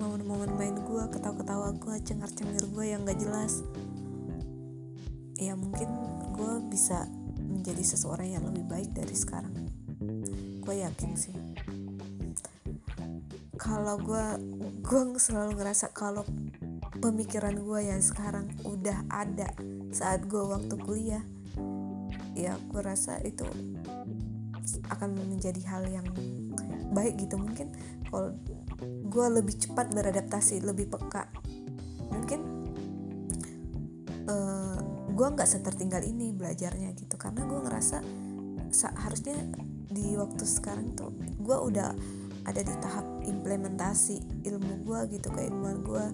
momen-momen 0.00 0.50
main 0.56 0.76
gue 0.80 1.04
ketawa-ketawa 1.12 1.76
gue 1.76 1.94
cengar-cengir 2.04 2.64
gue 2.72 2.84
yang 2.88 3.04
gak 3.04 3.20
jelas. 3.20 3.64
Ya 5.36 5.52
mungkin 5.56 5.88
gue 6.32 6.52
bisa 6.72 7.04
menjadi 7.64 7.96
seseorang 7.96 8.28
yang 8.28 8.44
lebih 8.44 8.68
baik 8.68 8.92
dari 8.92 9.16
sekarang. 9.16 9.56
Gue 10.60 10.84
yakin 10.84 11.16
sih. 11.16 11.32
Kalau 13.56 13.96
gue 13.96 14.26
gue 14.84 15.00
selalu 15.16 15.56
ngerasa 15.56 15.88
kalau 15.96 16.28
pemikiran 17.00 17.56
gue 17.56 17.80
yang 17.88 18.04
sekarang 18.04 18.52
udah 18.68 19.08
ada 19.08 19.48
saat 19.96 20.28
gue 20.28 20.44
waktu 20.44 20.76
kuliah 20.76 21.24
ya 22.36 22.52
gue 22.68 22.82
rasa 22.84 23.16
itu 23.24 23.48
akan 24.92 25.16
menjadi 25.24 25.64
hal 25.64 25.88
yang 25.88 26.04
baik 26.92 27.16
gitu. 27.16 27.40
Mungkin 27.40 27.72
kalau 28.12 28.36
gue 29.08 29.26
lebih 29.40 29.56
cepat 29.56 29.88
beradaptasi 29.88 30.60
lebih 30.60 30.92
peka. 30.92 31.32
Mungkin 32.12 32.53
gue 35.14 35.26
nggak 35.30 35.46
setertinggal 35.46 36.02
ini 36.02 36.34
belajarnya 36.34 36.90
gitu. 36.98 37.14
Karena 37.14 37.46
gue 37.46 37.58
ngerasa 37.62 38.02
seharusnya 38.74 39.38
di 39.86 40.18
waktu 40.18 40.42
sekarang 40.42 40.98
tuh 40.98 41.14
gue 41.38 41.54
udah 41.54 41.94
ada 42.44 42.60
di 42.60 42.74
tahap 42.82 43.06
implementasi 43.24 44.44
ilmu 44.44 44.84
gue 44.84 45.00
gitu 45.16 45.32
keilmuan 45.32 45.80
gue 45.80 46.04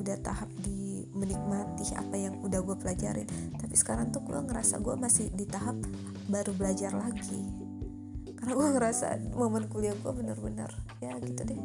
udah 0.00 0.16
tahap 0.22 0.48
di 0.62 1.04
menikmati 1.12 1.92
apa 1.98 2.14
yang 2.14 2.38
udah 2.40 2.60
gue 2.62 2.76
pelajarin. 2.78 3.28
Tapi 3.58 3.74
sekarang 3.74 4.14
tuh 4.14 4.22
gue 4.22 4.38
ngerasa 4.38 4.80
gue 4.80 4.94
masih 4.96 5.28
di 5.34 5.44
tahap 5.44 5.76
baru 6.30 6.54
belajar 6.54 6.94
lagi. 6.94 7.42
Karena 8.34 8.52
gue 8.54 8.68
ngerasa 8.76 9.06
momen 9.34 9.66
kuliah 9.70 9.96
gue 9.98 10.12
bener-bener 10.12 10.70
ya 11.02 11.16
gitu 11.22 11.42
deh. 11.42 11.60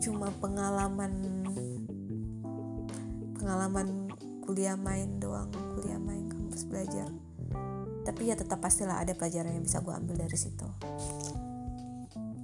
Cuma 0.00 0.28
pengalaman 0.40 1.12
pengalaman 3.40 4.03
kuliah 4.44 4.76
main 4.76 5.16
doang 5.16 5.48
kuliah 5.72 5.96
main 5.96 6.28
kampus 6.28 6.68
belajar. 6.68 7.08
Tapi 8.04 8.28
ya 8.28 8.36
tetap 8.36 8.60
pastilah 8.60 9.00
ada 9.00 9.16
pelajaran 9.16 9.56
yang 9.56 9.64
bisa 9.64 9.80
gue 9.80 9.96
ambil 9.96 10.20
dari 10.20 10.36
situ. 10.36 10.68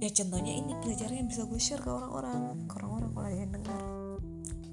Ya 0.01 0.09
contohnya 0.09 0.57
ini 0.57 0.73
pelajaran 0.81 1.21
yang 1.21 1.29
bisa 1.29 1.45
gue 1.45 1.61
share 1.61 1.85
ke 1.85 1.93
orang-orang 1.93 2.65
ke 2.65 2.73
orang-orang 2.81 3.09
kalau 3.13 3.27
ada 3.29 3.37
yang 3.37 3.53
dengar. 3.53 3.81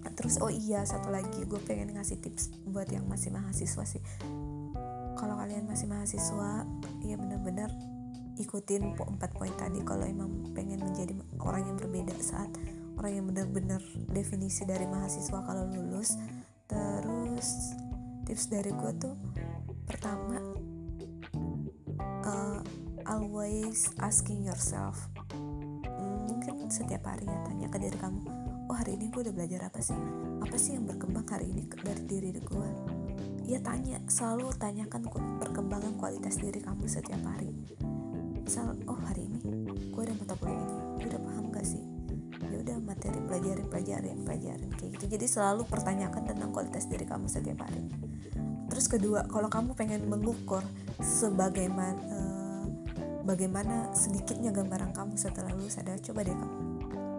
Nah, 0.00 0.12
terus 0.16 0.40
oh 0.40 0.48
iya 0.48 0.80
satu 0.88 1.12
lagi 1.12 1.44
gue 1.44 1.60
pengen 1.68 1.92
ngasih 1.92 2.16
tips 2.24 2.64
buat 2.64 2.88
yang 2.88 3.04
masih 3.04 3.28
mahasiswa 3.28 3.84
sih. 3.84 4.00
Kalau 5.20 5.36
kalian 5.36 5.68
masih 5.68 5.84
mahasiswa 5.84 6.64
ya 7.04 7.20
bener-bener 7.20 7.68
ikutin 8.40 8.96
empat 8.96 9.36
poin 9.36 9.52
tadi. 9.60 9.84
Kalau 9.84 10.08
emang 10.08 10.56
pengen 10.56 10.80
menjadi 10.80 11.12
orang 11.44 11.68
yang 11.68 11.76
berbeda 11.76 12.16
saat 12.24 12.48
orang 12.96 13.12
yang 13.20 13.26
benar-benar 13.28 13.84
definisi 14.10 14.64
dari 14.64 14.88
mahasiswa 14.88 15.44
kalau 15.44 15.68
lulus 15.68 16.16
terus 16.68 17.74
tips 18.28 18.52
dari 18.52 18.70
gue 18.70 18.92
tuh 19.00 19.16
pertama 19.88 20.36
uh, 22.22 22.60
always 23.08 23.88
asking 24.04 24.44
yourself 24.44 25.08
hmm, 25.32 26.28
mungkin 26.28 26.68
setiap 26.68 27.08
hari 27.08 27.24
ya 27.24 27.38
tanya 27.48 27.66
ke 27.72 27.80
diri 27.80 27.96
kamu 27.96 28.48
oh 28.68 28.76
hari 28.76 29.00
ini 29.00 29.08
gue 29.08 29.24
udah 29.24 29.34
belajar 29.34 29.60
apa 29.64 29.80
sih? 29.80 29.96
Apa 30.44 30.56
sih 30.60 30.76
yang 30.76 30.84
berkembang 30.84 31.24
hari 31.24 31.48
ini 31.48 31.64
dari 31.80 32.04
diri 32.04 32.30
gue 32.36 32.70
ya 33.48 33.56
tanya 33.64 33.96
selalu 34.04 34.52
tanyakan 34.60 35.08
perkembangan 35.40 35.96
kualitas 35.96 36.36
diri 36.36 36.60
kamu 36.60 36.84
setiap 36.84 37.20
hari. 37.24 37.48
Misal 38.44 38.76
oh 38.84 39.00
hari 39.08 39.24
ini 39.24 39.40
gue 39.88 40.02
ada 40.04 40.12
mata 40.20 40.36
kuliah 40.36 40.60
ini 40.60 40.76
gue 41.00 41.08
udah 41.16 41.22
paham 41.24 41.44
gak 41.48 41.64
sih 41.64 41.87
udah 43.08 43.18
materi 43.18 43.24
pelajarin 43.24 43.66
pelajarin 43.72 44.18
pelajarin 44.24 44.70
kayak 44.76 44.90
gitu. 45.00 45.04
Jadi 45.16 45.26
selalu 45.26 45.62
pertanyakan 45.64 46.22
tentang 46.28 46.50
kualitas 46.52 46.84
diri 46.84 47.08
kamu 47.08 47.26
setiap 47.26 47.64
hari. 47.64 47.88
Terus 48.68 48.86
kedua 48.86 49.24
kalau 49.24 49.48
kamu 49.48 49.72
pengen 49.72 50.04
mengukur 50.12 50.60
sebagaimana 51.00 51.96
uh, 52.12 52.66
bagaimana 53.24 53.88
sedikitnya 53.96 54.52
gambaran 54.52 54.92
kamu 54.92 55.16
setelah 55.16 55.52
lulus 55.56 55.80
ada 55.80 55.96
coba 55.96 56.20
deh 56.24 56.36
kamu. 56.36 56.60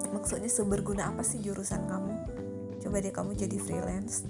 Maksudnya 0.09 0.49
seberguna 0.49 1.09
apa 1.09 1.25
sih 1.25 1.41
jurusan 1.41 1.89
kamu? 1.89 2.13
Coba 2.85 2.95
deh 3.01 3.13
kamu 3.13 3.33
jadi 3.33 3.57
freelance. 3.57 4.29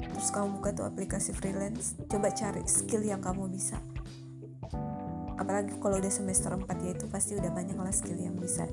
Terus 0.00 0.28
kamu 0.32 0.60
buka 0.60 0.76
tuh 0.76 0.84
aplikasi 0.84 1.32
freelance. 1.32 1.96
Coba 2.08 2.28
cari 2.32 2.64
skill 2.68 3.04
yang 3.04 3.24
kamu 3.24 3.48
bisa 3.48 3.80
apalagi 5.40 5.72
kalau 5.80 5.96
udah 5.96 6.12
semester 6.12 6.52
4 6.52 6.68
ya 6.84 6.92
itu 6.92 7.08
pasti 7.08 7.32
udah 7.32 7.48
banyak 7.48 7.74
lah 7.80 7.88
skill 7.88 8.20
yang 8.20 8.36
bisa. 8.36 8.68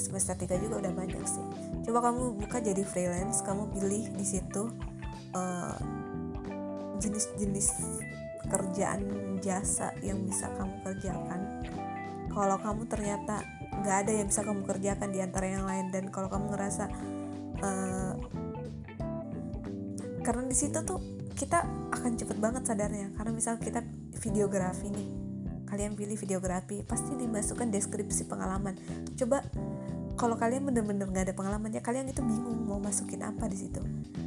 Semester 0.00 0.32
3 0.32 0.56
juga 0.64 0.80
udah 0.88 0.92
banyak 0.96 1.20
sih. 1.28 1.44
Coba 1.84 2.08
kamu 2.08 2.40
buka 2.40 2.64
jadi 2.64 2.80
freelance 2.80 3.44
kamu 3.44 3.68
pilih 3.76 4.08
di 4.16 4.24
situ 4.24 4.72
uh, 5.36 5.76
jenis-jenis 6.96 7.68
pekerjaan 8.40 9.04
jasa 9.44 9.92
yang 10.00 10.24
bisa 10.24 10.48
kamu 10.56 10.80
kerjakan. 10.80 11.40
Kalau 12.32 12.56
kamu 12.56 12.82
ternyata 12.88 13.44
nggak 13.84 13.96
ada 14.08 14.12
yang 14.16 14.26
bisa 14.32 14.40
kamu 14.40 14.64
kerjakan 14.64 15.12
di 15.12 15.20
antara 15.20 15.46
yang 15.52 15.68
lain 15.68 15.92
dan 15.92 16.08
kalau 16.08 16.32
kamu 16.32 16.56
ngerasa 16.56 16.88
uh, 17.60 18.12
karena 20.24 20.42
di 20.48 20.56
situ 20.56 20.80
tuh 20.88 20.96
kita 21.36 21.68
akan 21.92 22.16
cepet 22.16 22.40
banget 22.40 22.64
sadarnya. 22.64 23.12
Karena 23.12 23.36
misal 23.36 23.60
kita 23.60 23.84
videografi 24.24 24.88
nih 24.88 25.21
kalian 25.72 25.96
pilih 25.96 26.20
videografi 26.20 26.84
pasti 26.84 27.16
dimasukkan 27.16 27.72
deskripsi 27.72 28.28
pengalaman. 28.28 28.76
Coba 29.16 29.40
kalau 30.20 30.36
kalian 30.36 30.68
bener-bener 30.68 31.08
nggak 31.08 31.32
ada 31.32 31.34
pengalamannya 31.34 31.80
kalian 31.80 32.12
itu 32.12 32.20
bingung 32.20 32.68
mau 32.68 32.76
masukin 32.76 33.24
apa 33.24 33.48
di 33.48 33.56
situ. 33.56 33.80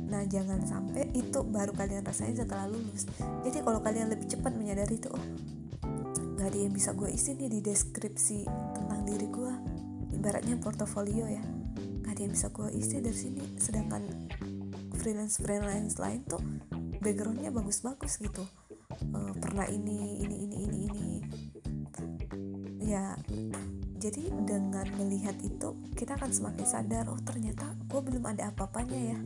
Nah 0.10 0.26
jangan 0.26 0.66
sampai 0.66 1.14
itu 1.14 1.46
baru 1.46 1.70
kalian 1.78 2.02
rasain 2.02 2.34
setelah 2.34 2.66
lulus. 2.66 3.06
Jadi 3.46 3.62
kalau 3.62 3.78
kalian 3.86 4.10
lebih 4.10 4.26
cepat 4.26 4.58
menyadari 4.58 4.98
itu 4.98 5.14
oh 5.14 5.26
nggak 6.36 6.50
ada 6.50 6.58
yang 6.58 6.74
bisa 6.74 6.98
gue 6.98 7.14
isi 7.14 7.38
nih 7.38 7.48
di 7.48 7.60
deskripsi 7.62 8.50
tentang 8.74 9.06
diri 9.06 9.30
gue 9.30 9.54
ibaratnya 10.18 10.58
portofolio 10.58 11.30
ya. 11.30 11.46
Nggak 12.02 12.10
ada 12.10 12.22
yang 12.26 12.34
bisa 12.34 12.50
gue 12.50 12.74
isi 12.74 12.98
dari 13.06 13.18
sini. 13.22 13.44
Sedangkan 13.62 14.02
freelance 14.98 15.38
freelance 15.38 16.02
lain 16.02 16.26
tuh 16.26 16.42
backgroundnya 17.06 17.54
bagus-bagus 17.54 18.18
gitu 18.18 18.42
uh, 19.14 19.34
pernah 19.38 19.68
ini 19.68 20.24
ini 20.24 20.36
ini 20.48 20.58
ini 20.68 20.78
ini. 20.88 21.10
Ya 22.86 23.18
jadi 23.96 24.30
dengan 24.46 24.86
melihat 25.02 25.34
itu 25.42 25.74
kita 25.98 26.14
akan 26.20 26.30
semakin 26.30 26.66
sadar 26.68 27.10
oh 27.10 27.18
ternyata 27.26 27.74
gue 27.90 28.02
belum 28.04 28.24
ada 28.28 28.54
apa-apanya 28.54 29.00
ya. 29.16 29.20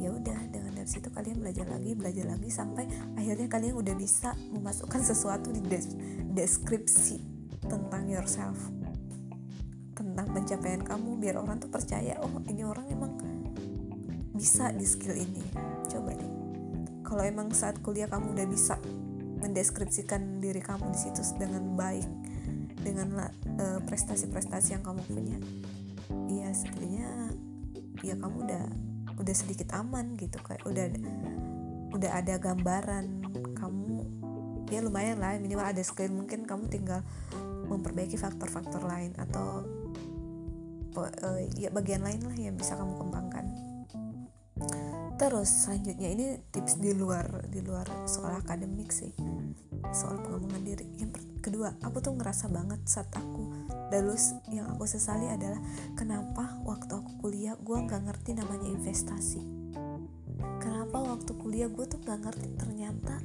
Ya 0.00 0.08
udah 0.12 0.38
dengan 0.52 0.76
dari 0.76 0.88
situ 0.88 1.08
kalian 1.08 1.40
belajar 1.40 1.68
lagi 1.68 1.96
belajar 1.96 2.26
lagi 2.28 2.48
sampai 2.52 2.84
akhirnya 3.16 3.48
kalian 3.48 3.74
udah 3.76 3.94
bisa 3.96 4.36
memasukkan 4.52 5.00
sesuatu 5.00 5.48
di 5.52 5.64
des 5.64 5.96
deskripsi 6.36 7.20
tentang 7.64 8.08
yourself. 8.08 8.58
Tentang 9.96 10.26
pencapaian 10.32 10.80
kamu 10.84 11.20
biar 11.20 11.40
orang 11.40 11.60
tuh 11.60 11.72
percaya 11.72 12.20
oh 12.20 12.32
ini 12.48 12.64
orang 12.64 12.88
emang 12.92 13.16
bisa 14.36 14.72
di 14.72 14.84
skill 14.84 15.16
ini. 15.16 15.44
Coba 15.88 16.12
deh 16.16 16.29
kalau 17.10 17.26
emang 17.26 17.50
saat 17.50 17.82
kuliah 17.82 18.06
kamu 18.06 18.38
udah 18.38 18.46
bisa 18.46 18.78
mendeskripsikan 19.42 20.38
diri 20.38 20.62
kamu 20.62 20.94
di 20.94 20.98
situ 21.02 21.26
dengan 21.34 21.74
baik 21.74 22.06
dengan 22.86 23.26
uh, 23.58 23.82
prestasi-prestasi 23.82 24.78
yang 24.78 24.86
kamu 24.86 25.02
punya 25.10 25.36
ya 26.30 26.54
sebenarnya 26.54 27.34
ya 28.06 28.14
kamu 28.14 28.46
udah 28.46 28.64
udah 29.18 29.34
sedikit 29.34 29.74
aman 29.74 30.14
gitu 30.14 30.38
kayak 30.40 30.62
udah 30.62 30.86
udah 31.90 32.10
ada 32.14 32.38
gambaran 32.38 33.26
kamu 33.58 34.06
ya 34.70 34.80
lumayan 34.80 35.18
lah 35.18 35.34
minimal 35.42 35.66
ada 35.66 35.82
skill 35.82 36.14
mungkin 36.14 36.46
kamu 36.46 36.70
tinggal 36.70 37.02
memperbaiki 37.66 38.14
faktor-faktor 38.14 38.86
lain 38.86 39.12
atau 39.18 39.66
uh, 40.94 41.40
ya 41.58 41.74
bagian 41.74 42.06
lain 42.06 42.22
lah 42.22 42.38
yang 42.38 42.54
bisa 42.54 42.78
kamu 42.78 42.94
kembangkan 42.94 43.69
terus 45.20 45.68
selanjutnya. 45.68 46.08
Ini 46.16 46.26
tips 46.48 46.80
di 46.80 46.96
luar 46.96 47.44
di 47.52 47.60
luar 47.60 47.84
sekolah 48.08 48.40
akademik 48.40 48.88
sih. 48.88 49.12
Soal 49.92 50.16
pengembangan 50.24 50.64
diri. 50.64 50.88
Yang 50.96 51.20
kedua 51.44 51.76
aku 51.84 52.00
tuh 52.00 52.16
ngerasa 52.16 52.48
banget 52.48 52.80
saat 52.88 53.12
aku 53.12 53.68
lulus 53.92 54.32
yang 54.48 54.64
aku 54.72 54.88
sesali 54.88 55.28
adalah 55.28 55.60
kenapa 55.92 56.56
waktu 56.64 56.96
aku 56.96 57.20
kuliah 57.20 57.52
gue 57.60 57.76
nggak 57.76 58.08
ngerti 58.08 58.32
namanya 58.32 58.64
investasi. 58.72 59.44
Kenapa 60.56 61.04
waktu 61.04 61.36
kuliah 61.36 61.68
gue 61.68 61.84
tuh 61.84 62.00
nggak 62.00 62.20
ngerti 62.24 62.48
ternyata 62.56 63.20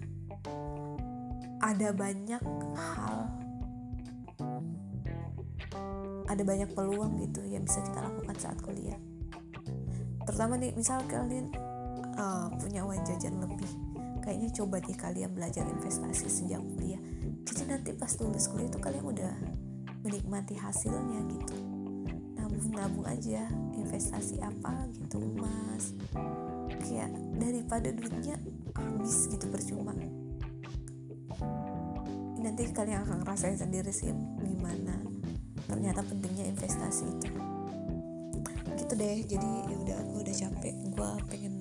ada 1.63 1.89
banyak 1.95 2.43
hal 2.75 3.17
ada 6.27 6.43
banyak 6.43 6.69
peluang 6.75 7.23
gitu 7.23 7.39
yang 7.47 7.63
bisa 7.63 7.79
kita 7.79 8.03
lakukan 8.03 8.35
saat 8.35 8.59
kuliah. 8.59 8.99
Terutama 10.25 10.57
nih 10.57 10.73
misal 10.73 11.05
kalian 11.05 11.53
punya 12.75 12.91
uang 12.91 13.07
jajan 13.07 13.39
lebih. 13.39 13.71
Kayaknya 14.19 14.49
coba 14.51 14.75
nih 14.83 14.97
kalian 14.99 15.31
belajar 15.31 15.63
investasi 15.63 16.27
sejak 16.27 16.59
kuliah. 16.59 16.99
Jadi 17.47 17.71
nanti 17.71 17.95
pas 17.95 18.11
lulus 18.19 18.51
kuliah 18.51 18.67
itu 18.67 18.83
kalian 18.83 19.05
udah 19.15 19.31
menikmati 20.03 20.59
hasilnya 20.59 21.23
gitu. 21.23 21.55
Nabung-nabung 22.35 23.07
aja 23.07 23.47
investasi 23.79 24.43
apa 24.43 24.91
gitu 24.91 25.23
emas. 25.23 25.95
Kayak 26.83 27.15
daripada 27.39 27.95
duitnya 27.95 28.43
habis 28.75 29.31
gitu 29.31 29.47
percuma. 29.47 29.95
Nanti 32.43 32.75
kalian 32.75 33.07
akan 33.07 33.23
ngerasain 33.23 33.55
sendiri 33.55 33.95
sih 33.95 34.11
gimana 34.43 34.99
ternyata 35.63 36.03
pentingnya 36.03 36.51
investasi 36.51 37.07
itu. 37.07 37.27
Gitu 38.83 38.93
deh 38.99 39.23
jadi 39.23 39.49
ya 39.63 39.75
udah 39.79 39.99
gue 40.11 40.19
udah 40.27 40.35
capek. 40.35 40.75
Gue 40.91 41.11
pengen 41.31 41.54